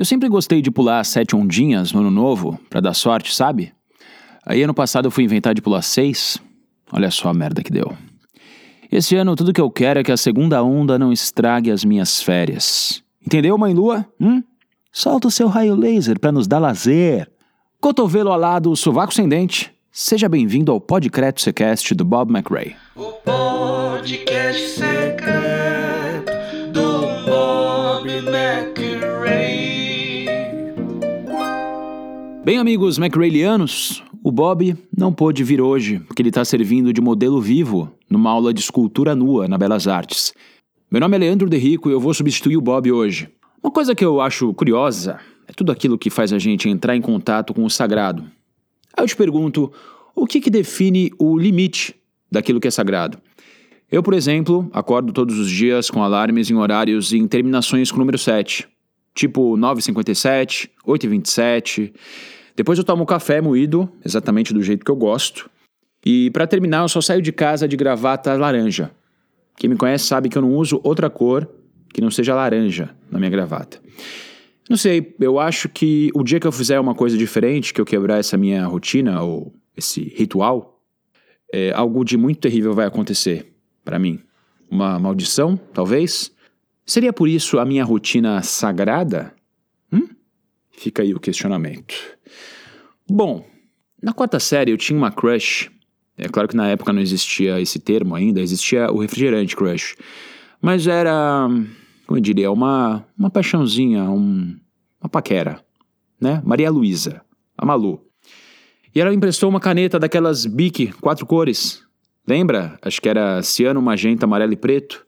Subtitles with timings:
[0.00, 3.70] Eu sempre gostei de pular sete ondinhas no ano novo, para dar sorte, sabe?
[4.46, 6.38] Aí ano passado eu fui inventar de pular seis.
[6.90, 7.92] Olha só a merda que deu.
[8.90, 12.22] Esse ano tudo que eu quero é que a segunda onda não estrague as minhas
[12.22, 13.02] férias.
[13.20, 14.06] Entendeu, mãe lua?
[14.18, 14.42] Hum?
[14.90, 17.30] Solta o seu raio laser para nos dar lazer.
[17.78, 19.70] Cotovelo alado, sovaco sem dente.
[19.92, 22.74] Seja bem-vindo ao Podcreto Secast do Bob McRae.
[22.96, 25.99] O podcast secreto
[32.42, 37.38] Bem, amigos McRaelianos, o Bob não pôde vir hoje porque ele está servindo de modelo
[37.38, 40.32] vivo numa aula de escultura nua na Belas Artes.
[40.90, 43.28] Meu nome é Leandro De Rico e eu vou substituir o Bob hoje.
[43.62, 47.02] Uma coisa que eu acho curiosa é tudo aquilo que faz a gente entrar em
[47.02, 48.22] contato com o sagrado.
[48.96, 49.70] Aí eu te pergunto,
[50.14, 51.94] o que, que define o limite
[52.32, 53.18] daquilo que é sagrado?
[53.92, 57.98] Eu, por exemplo, acordo todos os dias com alarmes em horários e em terminações com
[57.98, 58.66] o número 7.
[59.20, 61.92] Tipo 9h57, 8h27.
[62.56, 65.50] Depois eu tomo café moído, exatamente do jeito que eu gosto.
[66.02, 68.90] E para terminar, eu só saio de casa de gravata laranja.
[69.58, 71.46] Quem me conhece sabe que eu não uso outra cor
[71.92, 73.78] que não seja laranja na minha gravata.
[74.70, 77.84] Não sei, eu acho que o dia que eu fizer uma coisa diferente, que eu
[77.84, 80.80] quebrar essa minha rotina ou esse ritual,
[81.52, 83.52] é, algo de muito terrível vai acontecer
[83.84, 84.18] para mim.
[84.70, 86.32] Uma maldição, talvez?
[86.90, 89.32] Seria por isso a minha rotina sagrada?
[89.92, 90.08] Hum?
[90.72, 91.94] Fica aí o questionamento.
[93.08, 93.46] Bom,
[94.02, 95.70] na quarta série eu tinha uma crush.
[96.18, 99.94] É claro que na época não existia esse termo ainda, existia o refrigerante crush.
[100.60, 101.48] Mas era
[102.10, 104.58] como eu diria, uma, uma paixãozinha, um,
[105.00, 105.64] uma paquera,
[106.20, 106.42] né?
[106.44, 107.22] Maria Luísa,
[107.56, 108.04] a Malu.
[108.92, 111.84] E ela emprestou uma caneta daquelas Bic, quatro cores.
[112.26, 112.76] Lembra?
[112.82, 115.06] Acho que era ciano, magenta, amarelo e preto.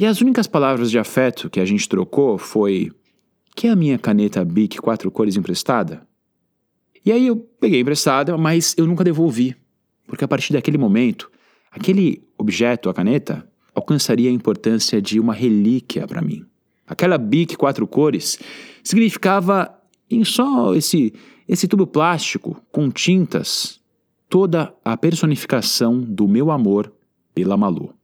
[0.00, 2.90] E as únicas palavras de afeto que a gente trocou foi:
[3.54, 6.08] Que é a minha caneta Bic, quatro cores emprestada?
[7.04, 9.54] E aí eu peguei emprestada, mas eu nunca devolvi.
[10.06, 11.30] Porque a partir daquele momento,
[11.70, 16.46] aquele objeto, a caneta, alcançaria a importância de uma relíquia para mim.
[16.86, 18.38] Aquela bic quatro cores
[18.82, 19.70] significava
[20.10, 21.12] em só esse
[21.46, 23.78] esse tubo plástico com tintas
[24.30, 26.90] toda a personificação do meu amor
[27.34, 27.99] pela Malu.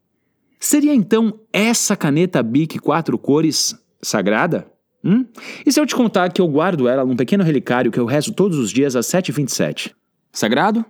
[0.58, 4.66] Seria então essa caneta Bic quatro cores sagrada?
[5.04, 5.24] Hum?
[5.64, 8.32] E se eu te contar que eu guardo ela num pequeno relicário que eu rezo
[8.32, 9.92] todos os dias às 7h27?
[10.32, 10.84] Sagrado?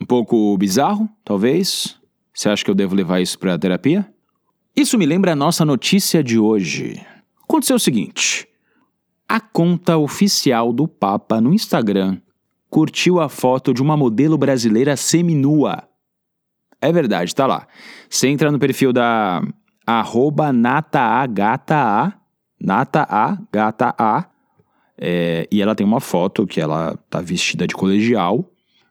[0.00, 1.96] Um pouco bizarro, talvez?
[2.34, 4.08] Você acha que eu devo levar isso para terapia?
[4.74, 7.00] Isso me lembra a nossa notícia de hoje.
[7.42, 8.48] Aconteceu o seguinte:
[9.28, 12.18] a conta oficial do Papa no Instagram
[12.70, 15.82] curtiu a foto de uma modelo brasileira seminua.
[16.80, 17.66] É verdade, tá lá.
[18.08, 19.42] Você entra no perfil da
[19.86, 22.14] arroba nataagata,
[22.60, 24.26] nata a gata a,
[24.96, 28.44] é, e ela tem uma foto que ela tá vestida de colegial,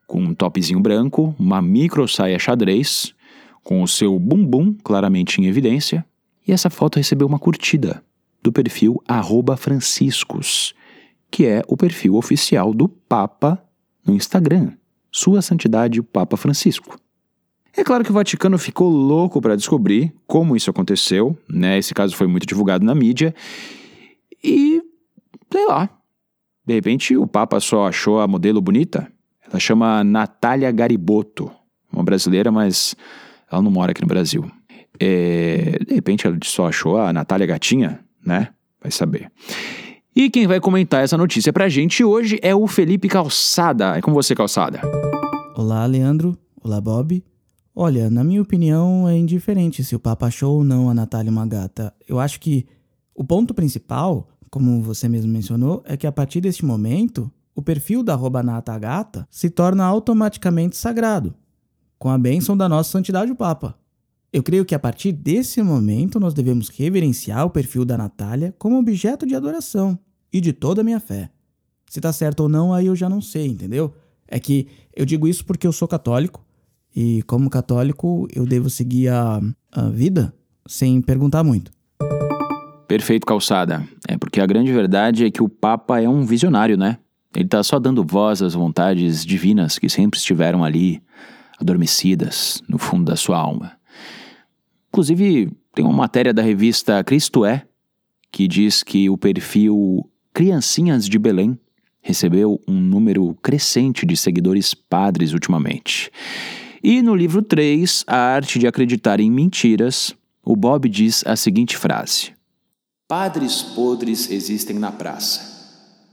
[0.08, 3.14] com um topzinho branco, uma micro saia xadrez,
[3.64, 6.04] com o seu bumbum claramente em evidência,
[6.48, 8.04] e essa foto recebeu uma curtida
[8.42, 9.02] do perfil
[9.58, 10.74] Franciscos,
[11.30, 13.64] que é o perfil oficial do Papa
[14.06, 14.72] no Instagram,
[15.12, 17.00] Sua Santidade o Papa Francisco.
[17.75, 21.78] É claro que o Vaticano ficou louco para descobrir como isso aconteceu, né?
[21.78, 23.34] Esse caso foi muito divulgado na mídia
[24.44, 24.81] e
[25.52, 25.90] sei lá.
[26.66, 29.12] De repente o Papa só achou a modelo bonita.
[29.50, 31.52] Ela chama Natália Garibotto,
[31.91, 32.96] uma brasileira, mas
[33.52, 34.50] ela não mora aqui no Brasil.
[35.00, 38.50] É, de repente ela só achou a Natália Gatinha, né?
[38.81, 39.31] Vai saber.
[40.16, 43.97] E quem vai comentar essa notícia pra gente hoje é o Felipe Calçada.
[43.97, 44.81] É com você, Calçada.
[45.56, 46.38] Olá, Leandro.
[46.62, 47.24] Olá, Bob.
[47.81, 51.47] Olha, na minha opinião, é indiferente se o Papa achou ou não a Natália uma
[51.47, 51.94] gata.
[52.06, 52.67] Eu acho que
[53.16, 58.03] o ponto principal, como você mesmo mencionou, é que a partir deste momento, o perfil
[58.03, 58.17] da
[58.78, 61.34] Gata se torna automaticamente sagrado
[61.97, 63.79] com a bênção da nossa santidade o Papa.
[64.34, 68.78] Eu creio que a partir desse momento nós devemos reverenciar o perfil da Natália como
[68.78, 69.97] objeto de adoração
[70.34, 71.29] e de toda a minha fé.
[71.90, 73.93] Se tá certo ou não, aí eu já não sei, entendeu?
[74.28, 76.46] É que eu digo isso porque eu sou católico
[76.96, 79.40] e, como católico, eu devo seguir a,
[79.72, 80.34] a vida
[80.68, 81.72] sem perguntar muito.
[82.88, 83.88] Perfeito, calçada.
[84.08, 86.97] É porque a grande verdade é que o Papa é um visionário, né?
[87.36, 91.02] Ele tá só dando voz às vontades divinas que sempre estiveram ali
[91.59, 93.74] adormecidas no fundo da sua alma.
[94.90, 97.66] Inclusive, tem uma matéria da revista Cristo É
[98.32, 101.59] que diz que o perfil Criancinhas de Belém
[102.02, 106.12] recebeu um número crescente de seguidores padres ultimamente.
[106.81, 111.76] E no livro 3, A Arte de Acreditar em Mentiras, o Bob diz a seguinte
[111.76, 112.31] frase:
[113.05, 115.49] Padres podres existem na praça.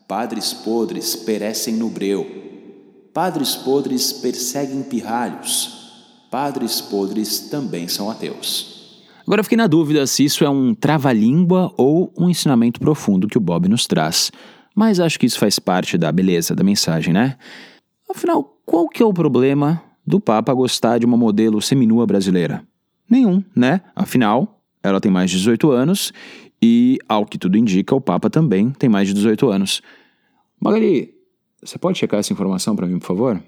[0.09, 2.27] Padres podres perecem no breu.
[3.15, 6.27] Padres podres perseguem pirralhos.
[6.33, 9.05] Padres podres também são ateus.
[9.25, 13.39] Agora eu fiquei na dúvida se isso é um trava-língua ou um ensinamento profundo que
[13.39, 14.33] o Bob nos traz.
[14.75, 17.37] Mas acho que isso faz parte da beleza da mensagem, né?
[18.11, 22.63] Afinal, qual que é o problema do Papa gostar de uma modelo seminua brasileira?
[23.09, 23.81] Nenhum, né?
[23.95, 26.13] Afinal, ela tem mais de 18 anos
[26.63, 29.83] e, ao que tudo indica, o Papa também tem mais de 18 anos.
[30.61, 31.15] Magali,
[31.63, 33.43] você pode checar essa informação para mim, por favor?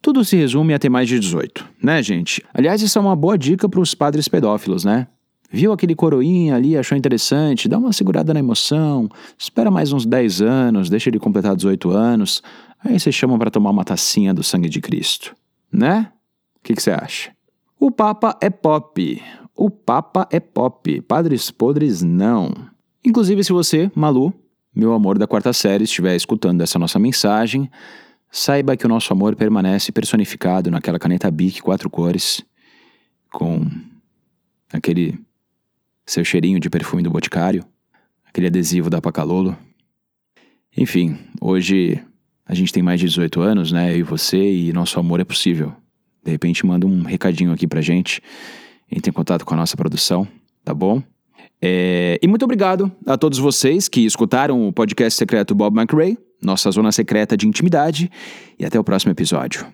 [0.00, 2.42] Tudo se resume a ter mais de 18, né, gente?
[2.52, 5.06] Aliás, isso é uma boa dica para os padres pedófilos, né?
[5.50, 9.08] Viu aquele coroinha ali, achou interessante, dá uma segurada na emoção,
[9.38, 12.42] espera mais uns 10 anos, deixa ele completar 18 anos,
[12.82, 15.36] aí você chama para tomar uma tacinha do sangue de Cristo,
[15.72, 16.12] né?
[16.56, 17.34] O que, você acha?
[17.80, 19.22] O Papa é pop.
[19.56, 21.00] O Papa é pop.
[21.02, 22.52] Padres podres não.
[23.04, 24.32] Inclusive, se você, Malu,
[24.74, 27.70] meu amor da quarta série, estiver escutando essa nossa mensagem,
[28.30, 32.44] saiba que o nosso amor permanece personificado naquela caneta Bic quatro cores,
[33.32, 33.66] com
[34.72, 35.18] aquele
[36.06, 37.64] seu cheirinho de perfume do Boticário,
[38.24, 39.56] aquele adesivo da Pacalolo.
[40.76, 42.02] Enfim, hoje
[42.46, 43.92] a gente tem mais de 18 anos, né?
[43.92, 45.72] Eu e você, e nosso amor é possível.
[46.24, 48.20] De repente, manda um recadinho aqui pra gente.
[48.90, 50.26] Entre em contato com a nossa produção,
[50.64, 51.02] tá bom?
[51.60, 56.70] É, e muito obrigado a todos vocês que escutaram o podcast secreto Bob McRae, nossa
[56.70, 58.10] zona secreta de intimidade,
[58.58, 59.64] e até o próximo episódio.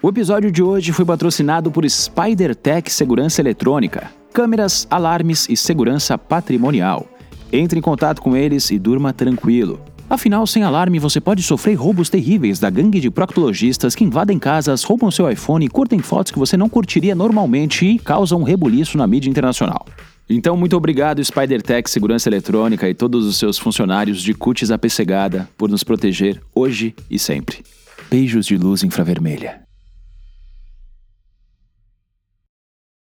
[0.00, 7.08] O episódio de hoje foi patrocinado por SpiderTech Segurança Eletrônica, câmeras, alarmes e segurança patrimonial.
[7.56, 9.80] Entre em contato com eles e durma tranquilo.
[10.10, 14.82] Afinal, sem alarme, você pode sofrer roubos terríveis da gangue de proctologistas que invadem casas,
[14.82, 19.30] roubam seu iPhone, curtem fotos que você não curtiria normalmente e causam rebuliço na mídia
[19.30, 19.86] internacional.
[20.28, 25.70] Então, muito obrigado, SpiderTech Segurança Eletrônica e todos os seus funcionários de cutis apessegada por
[25.70, 27.62] nos proteger hoje e sempre.
[28.10, 29.63] Beijos de luz infravermelha.